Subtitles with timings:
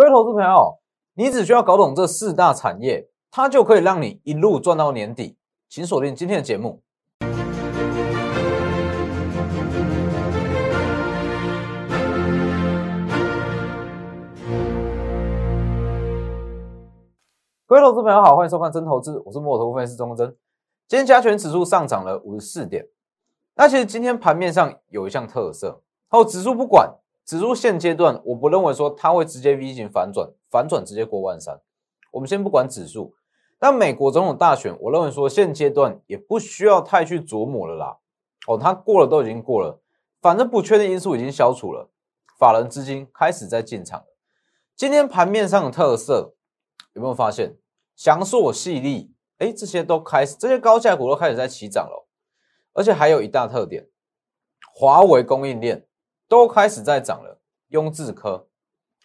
[0.00, 0.78] 各位投资朋友，
[1.12, 5.36] 你只需要搞懂这四大产业，它就可以让你一路赚到年底。
[5.68, 6.82] 请锁定今天的节目。
[17.66, 20.34] 各位投资朋友好，欢迎收看真投资，我是摩投分析师钟真。
[20.88, 22.86] 今天加权指数上涨了五十四点。
[23.54, 26.90] 那其实今天盘面上有一项特色，好，指数不管，
[27.24, 31.60] 指数现阶段我不认为说它会直接 V 型反转，反转直接过万三。
[32.12, 33.14] 我们先不管指数，
[33.60, 37.98] 那美国总统大选，我认为说现阶段也不需要太去琢磨了啦。
[38.48, 39.80] 哦，它过了都已经过了，
[40.20, 41.90] 反正不确定因素已经消除了，
[42.38, 44.06] 法人资金开始在进场了。
[44.74, 46.34] 今天盘面上的特色
[46.94, 47.56] 有没有发现？
[47.94, 52.08] 翔硕、细粒，哎，这些都开始，这些高价股都开始在起涨了。
[52.72, 53.88] 而且还有一大特点，
[54.72, 55.86] 华为供应链
[56.30, 57.40] 都开始在涨了。
[57.70, 58.46] 雍智科、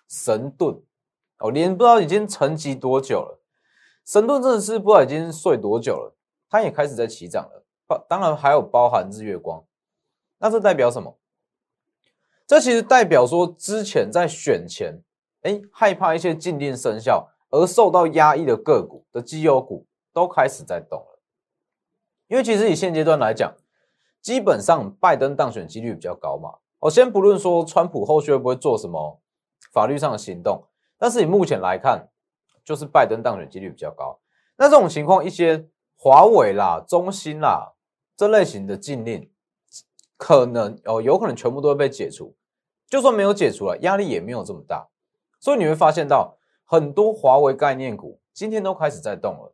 [0.07, 0.79] 神盾，
[1.39, 3.41] 哦，连不知道已经沉寂多久了。
[4.05, 6.15] 神盾真的是不知道已经睡多久了，
[6.49, 7.65] 它也开始在起涨了。
[7.87, 9.65] 包当然还有包含日月光，
[10.37, 11.17] 那这代表什么？
[12.45, 15.01] 这其实代表说之前在选前，
[15.41, 17.31] 哎，害怕一些禁令生效。
[17.51, 21.19] 而受到压抑的个股的绩优股都开始在动了，
[22.27, 23.55] 因为其实以现阶段来讲，
[24.21, 26.55] 基本上拜登当选几率比较高嘛。
[26.85, 29.19] 我先不论说川普后续会不会做什么
[29.71, 32.09] 法律上的行动，但是以目前来看，
[32.63, 34.19] 就是拜登当选几率比较高。
[34.57, 37.73] 那这种情况，一些华为啦、中兴啦
[38.15, 39.31] 这类型的禁令，
[40.15, 42.35] 可能哦有可能全部都会被解除。
[42.87, 44.87] 就算没有解除了，压力也没有这么大。
[45.39, 46.37] 所以你会发现到。
[46.67, 49.53] 很多华为概念股今天都开始在动了，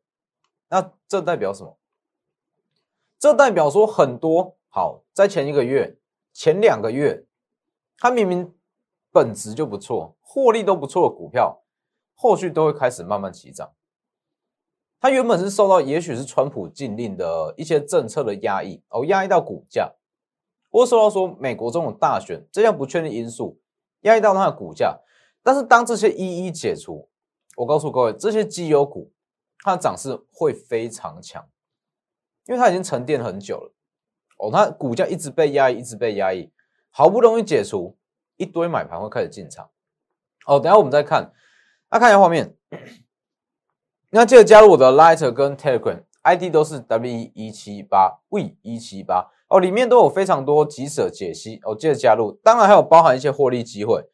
[0.69, 1.77] 那这代表什么？
[3.19, 5.97] 这代表说很多好在前一个月、
[6.33, 7.25] 前两个月，
[7.97, 8.53] 它明明
[9.11, 11.63] 本质就不错，获利都不错的股票，
[12.15, 13.73] 后续都会开始慢慢起涨。
[14.99, 19.95] 它原本是受到也许是川普禁令的一些政策的压抑，哦，压抑到股价，
[20.69, 23.59] 或受到说美国这种大选这样不确定因素
[24.01, 24.99] 压抑到它的股价。
[25.41, 27.09] 但是当这些一一解除，
[27.57, 29.11] 我告诉各位，这些绩优股
[29.63, 31.49] 它的涨势会非常强，
[32.45, 33.73] 因为它已经沉淀很久了。
[34.41, 36.51] 哦，它股价一直被压抑，一直被压抑，
[36.89, 37.95] 好不容易解除，
[38.37, 39.69] 一堆买盘会开始进场。
[40.47, 41.31] 哦，等下我们再看，
[41.91, 42.55] 那看一下画面。
[44.09, 52.31] 那记得加入我的 Lighter 跟 Telegram，ID 都是 W 一七八 V 一七八哦，里面都有非常多即时解析哦，记得加入。
[52.43, 54.09] 当然还有包含一些获利机会。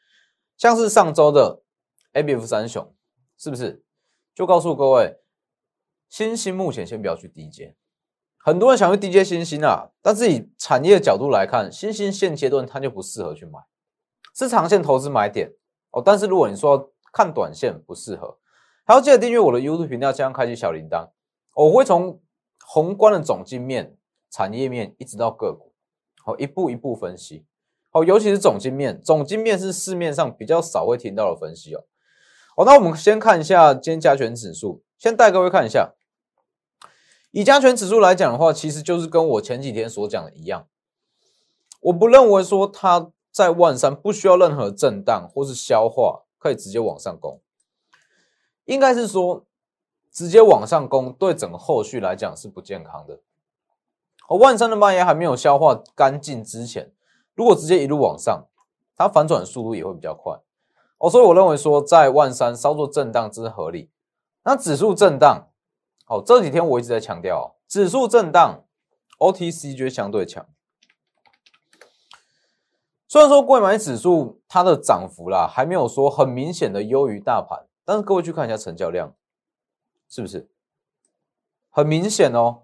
[0.58, 1.62] 像是上周的
[2.14, 2.94] A B F 三雄，
[3.38, 3.84] 是不是？
[4.36, 5.20] 就告诉各位，
[6.10, 7.76] 新兴目前先不要去低阶，
[8.48, 13.60] 很多人想去低阶新兴啊，但是以产业的角度来看，新兴现阶段它就不适合去买，
[14.34, 15.52] 是长线投资买点
[15.92, 16.02] 哦。
[16.02, 18.38] 但是如果你说看短线不适合，
[18.86, 21.10] 还要记得订阅我的 YouTube 频道，加上开启小铃铛，
[21.56, 22.22] 我会从
[22.66, 23.98] 宏观的总经面、
[24.32, 25.74] 产业面一直到个股，
[26.24, 27.46] 好一步一步分析。
[27.92, 31.84] 哦，尤其是总经面，总经面是市面上比较少会听到的分析哦。
[32.56, 35.96] 哦，那我们先看一下今天加权指数，先带各位看一下。
[37.32, 40.68] 以加权指数来讲的话，其实就是跟我前几天所讲的一样，
[41.82, 47.42] 我不认为说它在万三不需要任何震荡或是消化，可以直接往上攻。
[48.66, 49.46] 应该是说
[50.12, 53.20] 直接往上攻，对整个后续来讲是不健康的。
[54.28, 56.92] 哦，万三的蔓延还没有消化干净之前。
[57.36, 58.48] 如果直接一路往上，
[58.96, 60.40] 它反转速度也会比较快
[60.98, 63.92] 哦，所以我认为说在万三稍作震荡之合理。
[64.44, 65.48] 那指数震荡，
[66.08, 68.64] 哦，这几天我一直在强调，指数震荡
[69.20, 70.48] ，OTC 就相对强。
[73.08, 79.16] 虽然说贵买指数它的涨幅啦还没有说很明显的优于大盘，但是各位去看一下成交量，
[80.10, 80.50] 是不是
[81.70, 82.64] 很明显哦？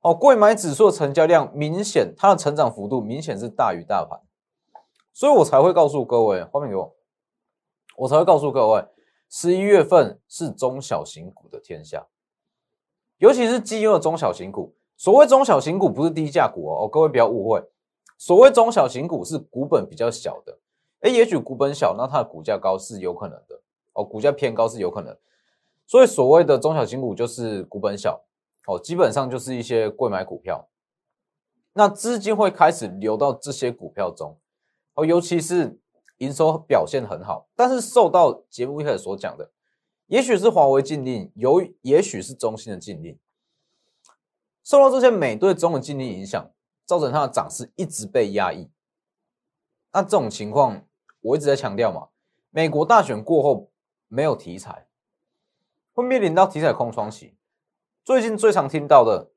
[0.00, 4.20] 哦，贵买指数的成交量明显，它的成长幅度明显是大于大盘，
[5.12, 6.96] 所以我才会告诉各位，画面给我，
[7.96, 8.84] 我才会告诉各位，
[9.28, 12.06] 十一月份是中小型股的天下，
[13.20, 14.74] 尤其是绩优的中小型股。
[14.96, 17.62] 所谓中小型股不是低价股哦，各位不要误会，
[18.18, 20.58] 所谓中小型股是股本比较小的，
[21.00, 23.60] 哎，也许股本小，那它的股价高是有可能的
[23.94, 25.16] 哦，股价偏高是有可能，
[25.86, 28.22] 所以所谓的中小型股就是股本小。
[28.66, 30.68] 哦，基本上就是一些贵买股票，
[31.72, 34.38] 那资金会开始流到这些股票中，
[34.94, 35.80] 哦，尤其是
[36.18, 39.50] 营收表现很好，但是受到节目一开始所讲的，
[40.10, 43.16] 也许是华为禁令，由也许是中兴的禁令，
[44.64, 46.50] 受到这些美对中的禁令影响，
[46.84, 48.68] 造成它的涨势一直被压抑。
[49.92, 50.84] 那这种情况，
[51.20, 52.08] 我一直在强调嘛，
[52.50, 53.70] 美国大选过后，
[54.08, 54.88] 没有题材，
[55.92, 57.36] 会面临到题材空窗期。
[58.02, 59.30] 最近最常听到的，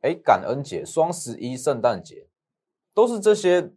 [0.00, 2.26] 哎，感恩节、双十一、圣诞节，
[2.92, 3.70] 都是这些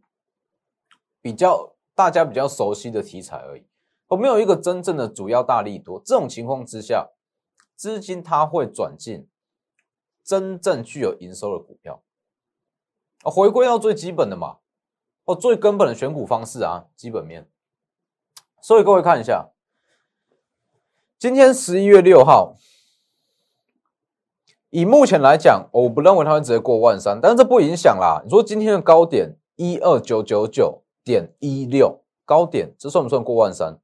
[1.22, 3.68] 比较大家比较熟悉的题材而已。
[4.12, 7.10] 我没有一个真正的主要大力多，这种情况之下，
[7.78, 9.26] 资金它会转进
[10.22, 12.04] 真正具有营收的股票
[13.24, 13.32] 啊。
[13.32, 14.58] 回归到最基本的嘛，
[15.24, 17.50] 哦，最根本的选股方式啊，基本面。
[18.62, 19.52] 所以各位看一下，
[21.18, 22.58] 今天十一月六号，
[24.72, 28.22] 以目前来讲，我不认为它会直接过万三，但是这不影响啦。
[28.26, 33.80] 你说今天的高点一二九九九点一六，高点这算不算过万三？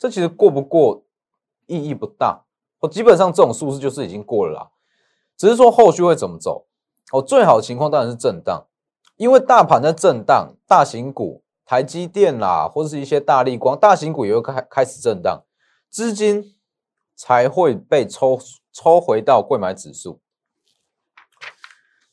[0.00, 1.04] 这其实过不过
[1.66, 2.46] 意义不大，
[2.78, 4.70] 我基本上这种数字就是已经过了啦，
[5.36, 6.66] 只是说后续会怎么走。
[7.12, 8.66] 哦，最好的情况当然是震荡，
[9.16, 15.44] 因为大盘在震荡，大型股、台积电啦，或者是一些大力光、大型股也会开开始震荡，
[15.90, 16.56] 资金
[17.14, 18.38] 才会被抽
[18.72, 20.22] 抽回到贵买指数，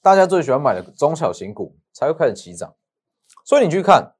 [0.01, 2.75] 大家最喜欢买的中小型股才会开始起涨，
[3.45, 4.15] 所以你去看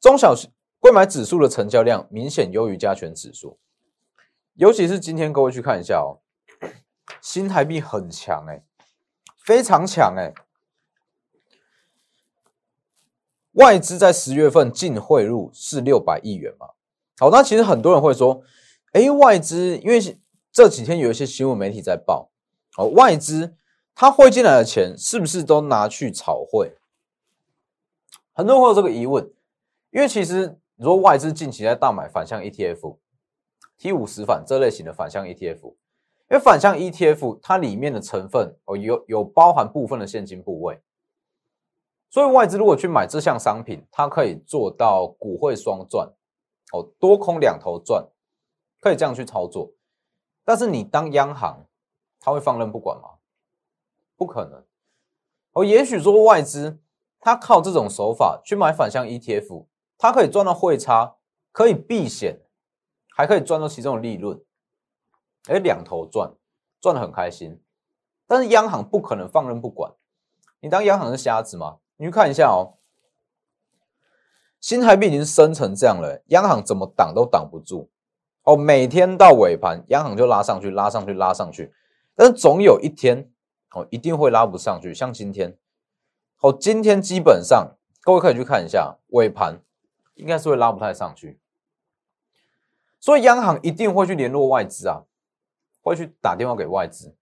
[0.00, 0.50] 中小型
[0.86, 3.58] 购买指数的成交量明显优于加权指数，
[4.54, 6.22] 尤其是今天各位去看一下哦，
[7.20, 8.62] 新台币很强哎，
[9.36, 10.32] 非常强哎，
[13.54, 16.68] 外资在十月份净汇入是六百亿元嘛？
[17.18, 18.44] 好，那其实很多人会说，
[18.92, 20.00] 哎，外资因为
[20.52, 22.30] 这几天有一些新闻媒体在报，
[22.76, 23.56] 哦，外资
[23.92, 26.76] 它汇进来的钱是不是都拿去炒汇？
[28.32, 29.28] 很多人会有这个疑问，
[29.90, 30.60] 因为其实。
[30.78, 32.98] 你说外资近期在大买反向 ETF、
[33.78, 40.82] T 五十反这类型的反向 ETF，因为反向 ETF 它里面的成分哦有有包含部分的现金部位，
[42.10, 46.12] 所以外资如果去买这项商品，它可以做到股汇双赚
[46.72, 48.06] 哦，多空两头赚，
[48.80, 49.72] 可以这样去操作。
[50.44, 51.66] 但是你当央行，
[52.20, 53.14] 他会放任不管吗？
[54.14, 54.62] 不可能
[55.52, 55.64] 哦。
[55.64, 56.78] 也许说外资
[57.18, 59.64] 他靠这种手法去买反向 ETF。
[59.98, 61.16] 它可以赚到汇差，
[61.52, 62.40] 可以避险，
[63.16, 64.38] 还可以赚到其中的利润，
[65.48, 66.34] 哎，两头赚，
[66.80, 67.62] 赚的很开心。
[68.26, 69.92] 但是央行不可能放任不管，
[70.60, 71.78] 你当央行是瞎子吗？
[71.96, 72.76] 你去看一下哦，
[74.60, 77.90] 新台币已经升成这样了，央行怎么挡都挡不住
[78.42, 78.54] 哦。
[78.56, 81.72] 每天到尾盘，央行就拉上去，拉上去，拉上去，
[82.14, 83.30] 但是总有一天
[83.70, 84.92] 哦，一定会拉不上去。
[84.92, 85.56] 像今天，
[86.40, 89.62] 哦，今天基本上各位可以去看一下尾盘。
[90.16, 91.38] 应该是会拉不太上去，
[92.98, 95.04] 所以央行一定会去联络外资啊，
[95.82, 97.14] 会去打电话给外资，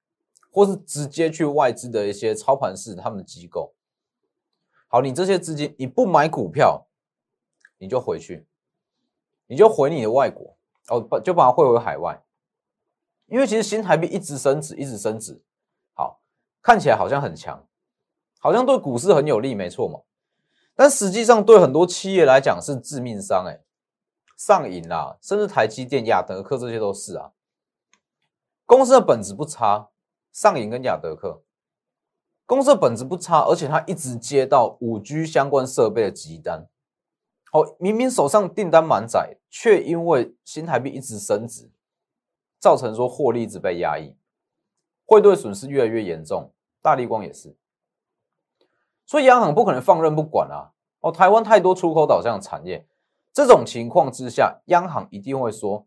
[0.51, 3.75] 或是直接去外资的一些操盘室他们的机构。
[4.87, 6.87] 好，你这些资金你不买股票，
[7.79, 8.47] 你就回去，
[9.49, 10.57] 你就回你的外国
[10.89, 12.23] 哦，把就把它汇回海外，
[13.27, 15.43] 因为其实新台币一直升值，一直升值，
[15.95, 16.21] 好，
[16.63, 17.67] 看起来好像很强，
[18.39, 20.01] 好像对股市很有利，没错嘛。
[20.77, 23.61] 但实际上，对很多企业来讲是致命伤，哎，
[24.37, 27.31] 上瘾啦，甚至台积电、亚德克这些都是啊。
[28.67, 29.91] 公司的本质不差，
[30.33, 31.43] 上瘾跟亚德克，
[32.45, 36.67] 公司的本质不差，而且它一直接到五 G 相关设备的急单，
[37.53, 41.71] 哦，明明手上订单满载，却因为新台币一直升值，
[42.59, 44.17] 造成说获利一直被压抑，
[45.07, 46.51] 汇兑损失越来越严重。
[46.83, 47.57] 大力光也是。
[49.07, 50.73] 所以央行不可能放任不管啊！
[51.01, 52.87] 哦，台湾太多出口导向产业，
[53.33, 55.87] 这种情况之下，央行一定会说：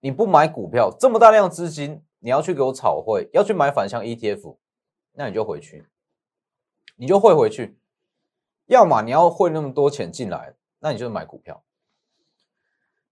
[0.00, 4.56] 你不买股票，这么大量资金，你要去给我炒汇，要去买反向 ETF，
[5.14, 5.86] 那你就回去，
[6.96, 7.76] 你就汇回去。
[8.66, 11.62] 要么你要汇那么多钱进来，那你就买股票。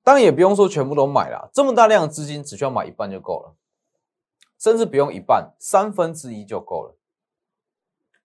[0.04, 3.54] 当然也不用说全部都买了，这么大量的资金只需要买一半就够了，
[4.58, 6.96] 甚至不用一半，三分之一就够了。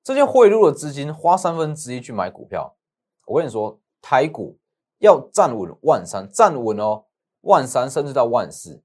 [0.07, 2.77] 这些汇入的资金花三分之一去买股票，
[3.25, 4.57] 我跟你说，台股
[4.99, 7.03] 要站稳万三，站稳哦，
[7.41, 8.81] 万三甚至到万四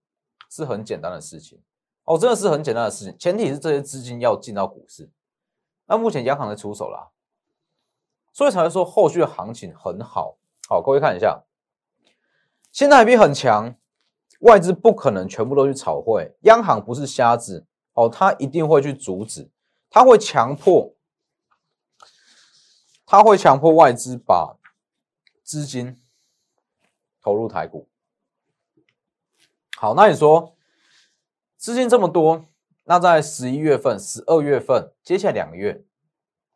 [0.51, 1.63] 是很简单的事情
[2.07, 3.17] 哦，真的是很简单的事情。
[3.17, 5.13] 前提是这些资金要进到股市，
[5.87, 7.11] 那目前央行在出手啦，
[8.33, 10.39] 所以才会说后续的行情很好。
[10.69, 11.45] 好，各位看一下，
[12.73, 13.77] 现在海币很强，
[14.41, 19.49] 外资不可能全部都去炒汇，央行不是瞎子哦，他一定会去阻止，
[19.89, 20.93] 他会强迫。
[23.13, 24.57] 他会强迫外资把
[25.43, 26.01] 资金
[27.21, 27.87] 投入台股。
[29.77, 30.57] 好，那你说
[31.59, 32.47] 资金这么多，
[32.85, 35.85] 那在十一月份、十二月份，接下来两个月，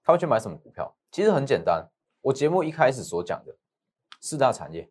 [0.03, 0.97] 他会去买什么股票？
[1.11, 1.91] 其实很简单，
[2.23, 3.59] 我节目一开始所讲的
[4.23, 4.91] 四大产业，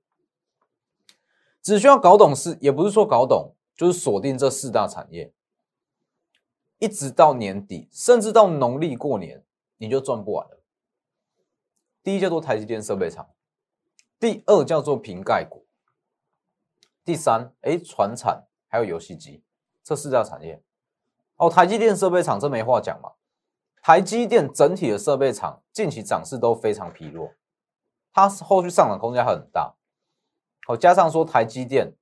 [1.64, 5.34] 只需要搞懂是，也不是说搞懂，就是锁定这四大产业，
[6.78, 9.44] 一直到年底，甚至到农历过年，
[9.78, 10.62] 你就赚不完了。
[12.06, 13.28] 第一叫做台积电设备厂，
[14.20, 15.66] 第二叫做瓶盖股，
[17.04, 19.44] 第三，哎，船产还有游戏机，
[19.84, 20.62] 这四大产业。
[21.38, 23.14] 哦，台积电设备厂这没话讲嘛。
[23.82, 27.34] 台积电整体的设备厂近期涨势都非常疲弱，
[28.14, 29.74] 它后续上涨空间很大。
[30.68, 31.96] 哦，加上说台积电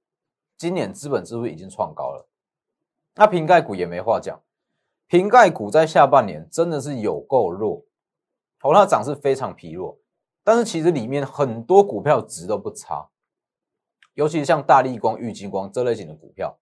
[0.58, 2.28] 今年资本支出已经创高了，
[3.16, 4.38] 那瓶盖股也没话讲，
[5.08, 7.86] 瓶盖股在下半年真的是有够弱，
[8.64, 10.00] 哦，它涨势非常疲弱。
[10.44, 13.10] 但是其实里面很多股票值都不差，
[14.14, 16.58] 尤其像大力光、玉金光这类型的股票，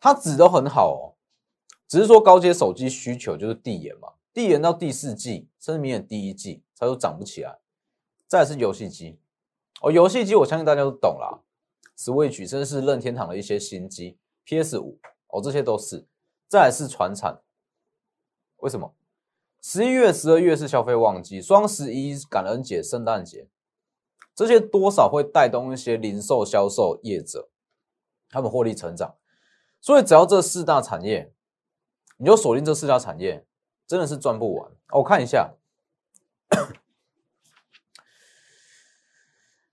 [0.00, 1.16] 它值都很好哦。
[1.86, 4.14] 只是说高阶手机需求就是递延嘛。
[4.32, 7.58] 递延到第四季，甚至明年第一季，它都涨不起来。
[8.28, 9.18] 再是游戏机，
[9.80, 11.40] 哦，游戏机我相信大家都懂啦
[11.96, 16.06] ，Switch 甚至是任天堂的一些新机，PS 五，哦，这些都是。
[16.46, 17.42] 再是船产，
[18.58, 18.94] 为什么？
[19.70, 23.46] 十一月、十二月是消费旺季，双十一、感恩节、圣诞节，
[24.34, 27.50] 这些多少会带动一些零售销售业者，
[28.30, 29.16] 他们获利成长。
[29.78, 31.34] 所以只要这四大产业，
[32.16, 33.44] 你就锁定这四大产业。
[33.86, 34.70] 真的是赚不完。
[34.92, 35.52] 我看一下，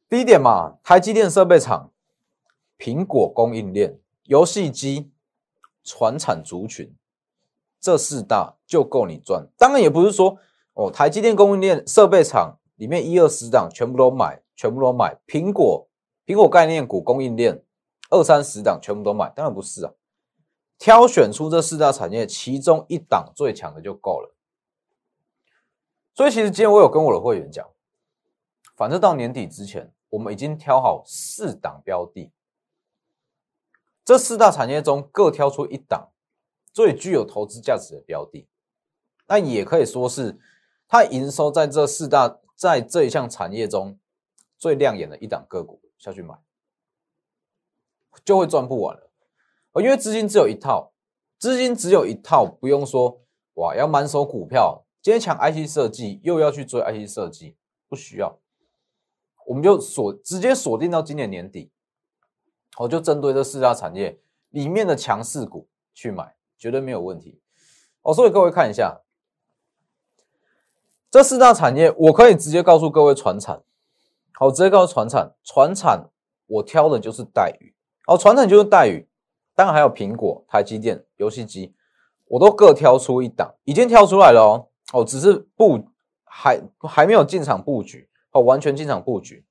[0.09, 1.93] 第一点嘛，台积电设备厂、
[2.77, 5.09] 苹果供应链、游戏机、
[5.85, 6.93] 船产族群，
[7.85, 9.47] 这四大就够你赚。
[9.59, 10.39] 当然也不是说
[10.73, 15.19] 哦，台积电供应链设备厂里面一二十档全部都买，全部都买。
[15.27, 15.87] 苹果
[16.25, 17.63] 苹果概念股供应链
[18.09, 19.93] 二三十档全部都买，当然不是啊。
[20.79, 24.33] 挑选出这四大产业其中一档最强的就够了。
[26.15, 27.63] 所以其实今天我有跟我的会员讲，
[28.75, 32.31] 反正到年底之前，我们已经挑好四档标的，
[34.03, 36.09] 这四大产业中各挑出一档
[36.75, 38.49] 最具有投资价值的标的，
[39.27, 40.37] 那也可以说是
[40.89, 43.97] 它营收在这四大在这一项产业中
[44.57, 46.35] 最亮眼的一档个股下去买，
[48.25, 49.09] 就会赚不完了。
[49.71, 50.91] 哦，因为资金只有一套，
[51.39, 53.21] 资金只有一套，不用说
[53.53, 57.55] 哇，要满手股票，今天抢 IC 设计，又要去追 IC 设计，
[57.87, 58.37] 不需要，
[59.47, 61.71] 我们就锁直接锁定到今年年底，
[62.79, 67.41] 我就针对这四大产业里面的强势股去买，绝对没有问题。
[68.01, 69.01] 哦，所以各位看一下
[71.09, 73.63] 这四大产业，我可以直接告诉各位，船产，
[74.33, 76.09] 好，直接告诉船产，船产
[76.47, 77.73] 我挑的就是带鱼，
[78.07, 79.07] 哦，船产就是带鱼。
[79.55, 81.73] 当然还有苹果、台积电、游戏机，
[82.25, 84.67] 我都各挑出一档，已经挑出来了哦。
[84.91, 85.87] 哦，只是布
[86.25, 89.45] 还还没有进场布局哦，完全进场布局。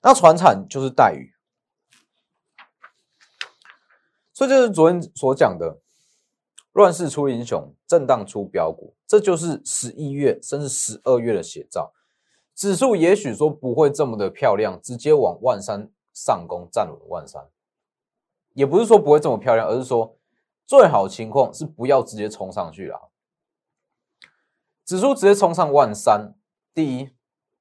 [0.00, 1.34] 那船产就是带鱼，
[4.32, 5.80] 所以就是昨天所讲的
[6.76, 11.90] “乱世出英雄，震荡出标股”，这就是十一月甚至十二月的写照。
[12.54, 17.48] 指数也许说不会这么的漂亮，直接往万三上攻，站稳万三。
[18.52, 20.18] 也不是说不会这么漂亮，而是说
[20.66, 23.10] 最好情况是不要直接冲上去了。
[24.84, 26.34] 指数直接冲上万三，
[26.74, 27.08] 第一，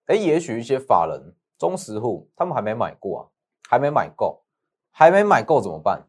[0.07, 3.24] 哎，也许一些法人、中实户他们还没买过啊，
[3.69, 4.43] 还没买够，
[4.91, 6.05] 还没买够怎么办？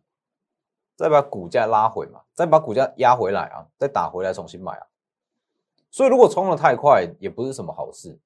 [0.96, 4.86] 再把股价拉回嘛，再把股价压回来啊，再打回来重新买啊。
[5.90, 8.18] 所以如果冲的太快，也不是什么好事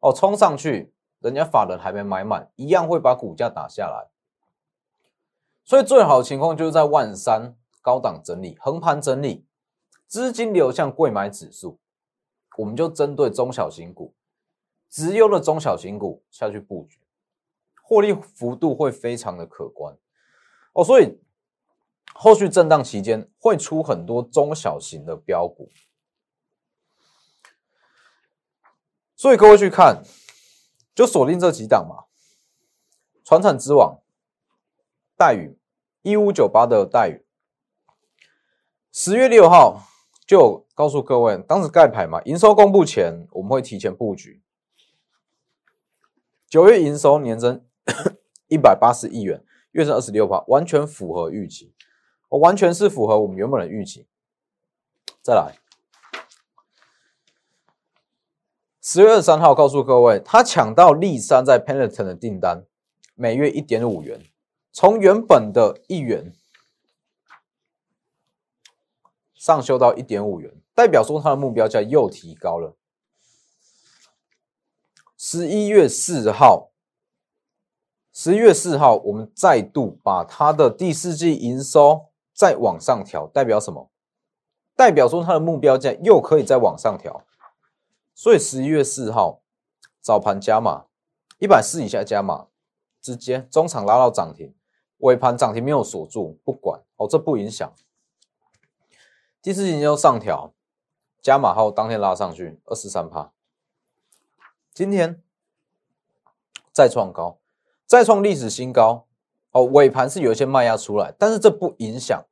[0.00, 0.12] 哦。
[0.12, 4.08] 冲上去，人家法人还没买满，一样会把股价打下来。
[5.64, 9.46] 所以最好的情况就是在万三高档整理、横盘整理，
[10.06, 11.78] 资金流向贵买指数，
[12.58, 14.14] 我们就针对中小型股、
[14.88, 17.00] 直优的中小型股下去布局，
[17.82, 19.96] 获利幅度会非常的可观
[20.72, 20.84] 哦。
[20.84, 21.18] 所以
[22.18, 25.70] 后续震荡期间会出很多中小型的标股，
[29.14, 30.02] 所以各位去看，
[30.94, 32.06] 就锁定这几档嘛，
[33.24, 34.00] 船产之王。
[35.18, 35.58] 待遇
[36.02, 37.24] 一五九八的待遇，
[38.92, 39.82] 十月六号
[40.26, 44.42] 就告诉各位，当时盖牌嘛，营收公布前我们会提前布局。
[46.48, 47.64] 九月营收年增
[48.48, 51.74] 一百八十亿元，月增二十六%，完全符合预期，
[52.28, 54.06] 我完全是符合我们原本的预期。
[55.22, 55.58] 再来，
[58.80, 62.64] 十月二十三号告诉各位，他抢到立山在 Peloton 的订单，
[63.14, 64.20] 每月一点五元。
[64.72, 66.32] 从原本的一元
[69.34, 72.76] 上修到一点五元，代表说他的目标价又提高了。
[75.16, 76.70] 十一月四号
[78.12, 83.90] 十一月四号，我们再度把它的第四季营收再往上调，代表什么？
[84.76, 87.24] 代表说它的目标价又可以再往上调。
[88.14, 89.40] 所以十一月四号
[90.02, 90.84] 早盘加码
[91.38, 92.48] 一百四以下加码，
[93.00, 94.54] 直接中场拉到涨停，
[94.98, 97.72] 尾盘涨停没有锁住，不管哦，这不影响。
[99.40, 100.52] 第四季营收上调，
[101.22, 103.32] 加码后当天拉上去二十三趴，
[104.74, 105.22] 今天
[106.70, 107.38] 再创高。
[107.86, 109.05] 再创历史新高，
[109.56, 112.22] 哦，尾盘是有一些卖压出来，但是这不影响，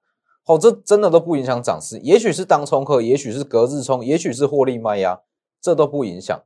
[0.45, 1.99] 哦，这真的都不影响涨势。
[2.01, 5.19] 也许是当冲客，也许是隔日冲，也许是获利卖压，
[5.59, 6.39] 这都不影响。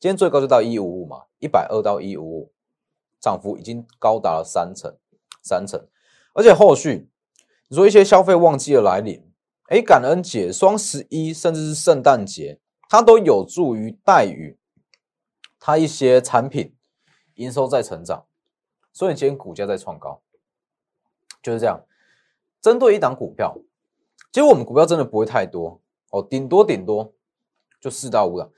[0.00, 2.52] 今天最高就到一五五嘛，一百二到一五五，
[3.20, 4.92] 涨幅已经高达了三成，
[5.44, 5.80] 三成。
[6.34, 7.08] 而且后续
[7.68, 9.22] 你说一些消费旺季的来临，
[9.68, 14.58] 哎，感恩节、双十一，甚至是圣诞节，它都有助于待遇
[15.60, 16.74] 它一些产品
[17.36, 18.24] 营收在成长。
[18.96, 20.22] 所以今天股价在创高，
[21.42, 21.84] 就是这样。
[22.62, 23.54] 针对一档股票，
[24.32, 27.12] 其实我们股票真的不会太多哦，顶多顶多
[27.78, 28.50] 就四到五档。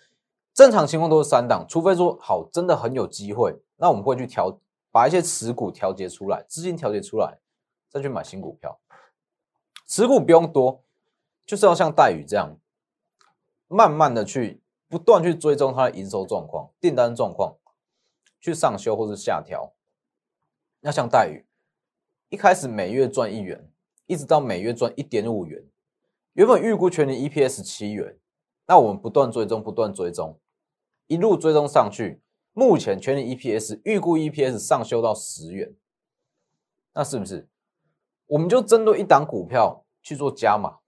[0.54, 4.56] 正常情况都是三档，除非说好真的很有机会，那我们会去调，
[4.92, 7.40] 把一些持股调节出来，资金调节出来，
[7.88, 8.78] 再去买新股票。
[9.88, 10.84] 持股不用多，
[11.44, 12.56] 就是要像戴宇这样，
[13.66, 17.56] 慢慢的去不断去追踪它的营收状况、订单状况，
[18.40, 19.74] 去上修或者下调。
[20.80, 21.44] 那像待遇，
[22.28, 23.70] 一开始每月赚一元，
[24.06, 25.64] 一直到每月赚一点五元，
[26.34, 28.18] 原本预估全年 EPS 七元，
[28.66, 30.38] 那我们不断追踪，不断追踪，
[31.06, 35.74] 一路追踪上去，目前全年 EPS 预估 EPS 上修到十元，
[36.94, 37.48] 那是不是？
[38.26, 40.78] 我们就针对一档股票去做加码，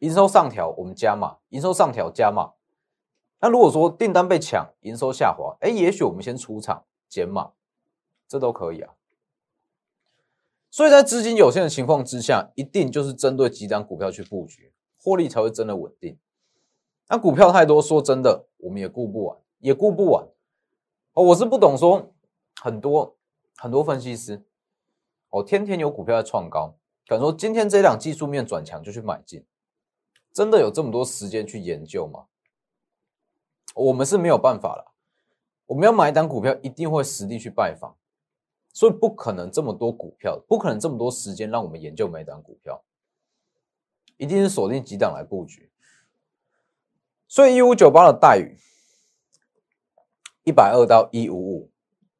[0.00, 2.52] 营收上调我们加码，营收上调加码。
[3.40, 7.52] 那如果说订单被抢，营收下滑，哎，也许我们先出场减码，
[8.28, 8.94] 这都可以啊。
[10.72, 16.18] 所以在资金有限的情况之下，一定就是针对几档股票去布局，获利才会真的稳定。
[17.10, 20.26] 那股票太多，说真的，我们也顾不完，也顾不完。
[21.12, 22.14] 哦，我是不懂说
[22.58, 23.18] 很多
[23.58, 24.42] 很多分析师，
[25.28, 26.74] 哦，天天有股票在创高，
[27.06, 29.44] 敢说今天这档技术面转强就去买进，
[30.32, 32.24] 真的有这么多时间去研究吗？
[33.74, 34.94] 我们是没有办法了。
[35.66, 37.94] 我们要买一档股票，一定会实地去拜访。
[38.72, 42.82] 所以不可能这么多股票，不可能这么多时间让我们研究每档股票，
[44.16, 45.70] 一定是锁定几档来布局。
[47.28, 48.58] 所以一五九八的待遇
[50.44, 51.70] 一百二到一五五，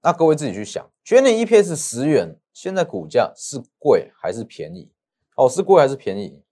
[0.03, 4.91] 那各位自己去想，全年 EPS 十元，现在股价是贵还是便宜？
[5.37, 6.43] 哦，是贵还是便宜？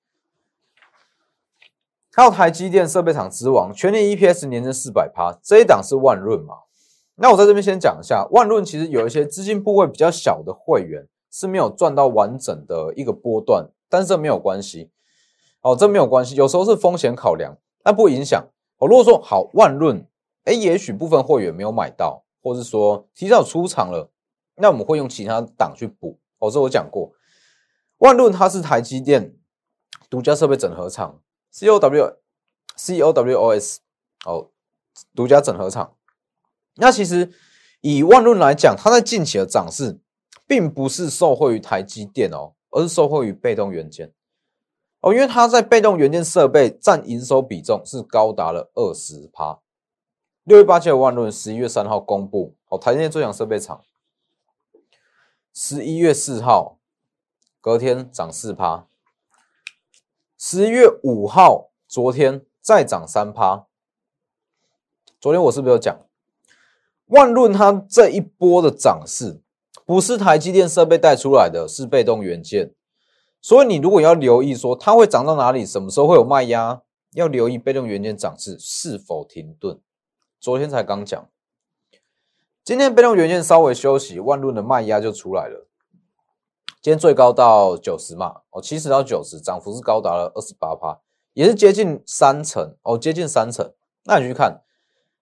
[2.12, 6.62] 还有台积电设备厂之王，全年 EPS 年增四百趴，这一档是万润嘛？
[7.22, 14.90] 那我在这边先讲一下，万润其实有一些资金部位比较小的会员是没有赚到完整的一个波段，但是这没有关系，
[15.60, 18.42] 哦，这没有关系，有时候是风险考量，那不影响。
[18.78, 20.08] 哦，如果说好万润，
[20.44, 24.10] 哎，也许部分会员没有买到，或是说提早出场了，
[24.54, 26.18] 那我们会用其他档去补。
[26.38, 27.12] 哦，这我讲过，
[27.98, 29.36] 万润它是台积电
[30.08, 32.16] 独家设备整合厂，C O W
[32.76, 33.80] C O W O S，
[34.24, 34.48] 哦，
[35.14, 35.92] 独家整合厂。
[36.80, 37.30] 那其实
[37.82, 40.00] 以万润来讲，它在近期的涨势，
[40.46, 44.12] 并不是受惠于台积电哦，而是受惠于被动元件
[45.00, 49.60] 哦，因为它在被动元件设备占营收比重是高达了二十趴。
[50.44, 53.84] 六月八七的万润，十一月三号公布哦，台积电最强设备厂，
[55.52, 56.78] 十一月四号
[57.60, 58.86] 隔天涨四趴，
[60.38, 63.66] 十一月五号昨天再涨三趴。
[65.20, 66.00] 昨天我是不是有讲？
[67.10, 69.40] 万润它这一波的涨势，
[69.84, 72.72] 不是台积电设备带出来的，是被动元件。
[73.40, 76.82] 所以你如果要留意说它会涨到哪里，什么时候会有卖压，
[77.14, 79.80] 要留意被动元件涨势是否停顿。
[80.38, 81.28] 昨天才刚讲，
[82.62, 85.66] 今天被动元件稍微休息，万润的卖压就出来了。
[86.80, 91.00] 今天最高到九十嘛，哦，七十到九十，涨幅是高达了二十八趴，
[91.32, 93.72] 也是接近三成哦，接近三成。
[94.04, 94.62] 那你去看。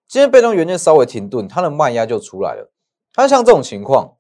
[0.09, 2.73] 今天被动元件稍微停顿，它的卖压就出来了。
[3.13, 4.17] 它像这种情况，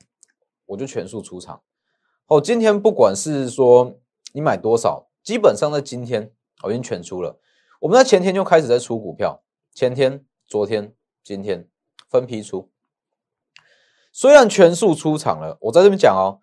[0.66, 1.62] 我就全数出场。
[2.26, 3.98] 哦，今天不管是说
[4.34, 6.30] 你买多少，基本上在今天
[6.62, 7.40] 我已经全出了。
[7.80, 11.66] 我们在前天就开始在出股票，前天、昨天、今天
[12.10, 12.68] 分批出。
[14.12, 16.40] 虽然全数出场了，我在这边讲哦，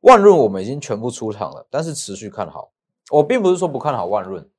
[0.00, 2.72] 万润我们已经全部出场了，但是持续看好。
[3.12, 4.50] 我并不是说不看好万润，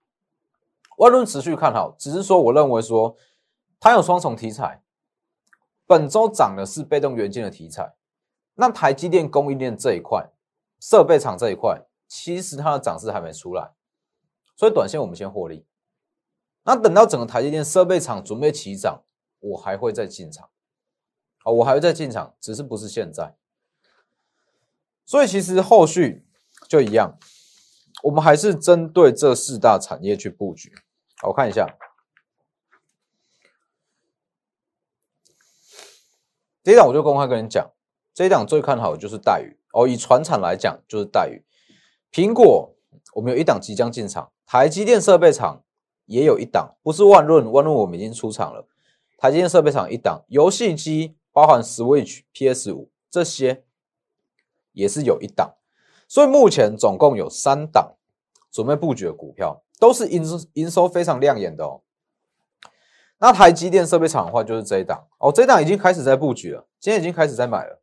[0.98, 3.18] 万润持续看好，只是说我认为说。
[3.80, 4.82] 它有双重题材，
[5.86, 7.96] 本周涨的是被动元件的题材，
[8.56, 10.30] 那台积电供应链这一块，
[10.80, 13.72] 设备厂这一块，其实它的涨势还没出来，
[14.58, 15.66] 所以短线我们先获利。
[16.64, 19.04] 那等到整个台积电设备厂准备起涨，
[19.40, 20.50] 我还会再进场。
[21.44, 23.38] 啊，我还会再进场，只是不是现在。
[25.06, 26.28] 所以其实后续
[26.68, 27.18] 就一样，
[28.04, 30.74] 我们还是针对这四大产业去布局。
[31.24, 31.66] 我看一下，
[36.70, 37.68] 这一档我就公开跟你讲，
[38.14, 39.88] 这一档最看好的就是待遇哦。
[39.88, 41.44] 以船产来讲，就是待遇。
[42.12, 42.76] 苹果
[43.16, 45.64] 我们有一档即将进场，台积电设备厂
[46.06, 48.68] 也有一档，不是万润，万润我们已经出场了。
[49.18, 53.64] 台积电设备厂一档，游戏机包含 Switch、PS 五这些。
[54.74, 55.56] 也是有一档，
[56.08, 57.96] 所以目前总共有三档
[58.52, 61.82] 准备布局的股票，都是营收营收非常亮眼的哦。
[63.20, 67.82] 那台积电设备厂的话，就是这一档哦，这一档已经开始在布局了，今天已经开始在买了。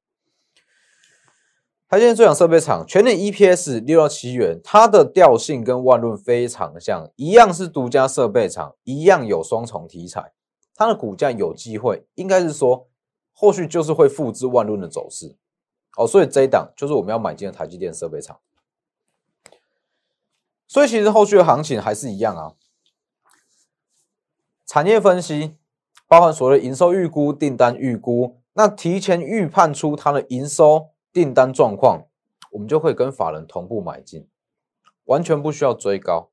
[1.89, 10.33] 台积电最强设备厂全年 EPS 六到七元，它的调性跟万润非常像，一样是独家设备厂，一样有双重题材，
[10.75, 12.89] 它的股价有机会，应该是说
[13.33, 15.37] 后续就是会复制万润的走势。
[15.97, 18.41] 哦，所以这一档就是我们要买进的台积电设备厂。
[20.67, 22.55] 所以其实后续的行情还是一样啊。
[24.77, 25.57] 产业分析
[26.07, 32.03] 包含所谓营收预估、订单预估，那提前预判出它的营收、订单状况，
[32.51, 34.29] 我们就会跟法人同步买进，
[35.07, 36.29] 完全不需要追高。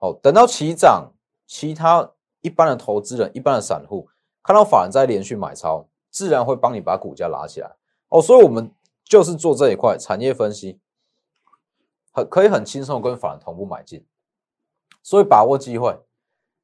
[0.00, 1.12] 哦，等到起涨，
[1.46, 2.10] 其他
[2.40, 4.08] 一般的投资人、一般的散户
[4.42, 7.76] 看到法人在连续买超，自然会帮你把股价拉起来。
[8.08, 8.72] 哦，所以我们。
[9.04, 10.80] 就是做这一块产业分析，
[12.12, 14.04] 很可以很轻松跟法人同步买进，
[15.02, 15.98] 所以把握机会。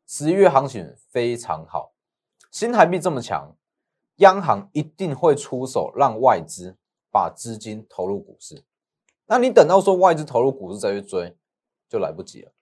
[0.07, 1.93] 十一月行情非常好，
[2.51, 3.57] 新台币这么强，
[4.17, 6.77] 央行一定会出手让外资
[7.11, 8.65] 把资金投入股市。
[9.27, 11.37] 那你等到说外资投入股市再去追，
[11.89, 12.53] 就来不及了。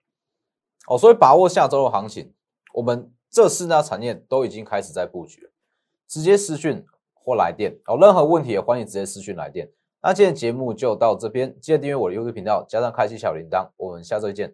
[0.87, 2.33] 哦，所以把握下周的行情，
[2.73, 5.51] 我们这四大产业都已经开始在布局了，
[6.07, 6.85] 直接私讯。
[7.25, 9.71] 或来电有任何问题也欢迎直接私讯来电。
[10.01, 13.69] 那今天节目就到这边，记得订阅我的 YouTube 频道，加上开启小铃铛。
[13.77, 14.53] 我们下周见。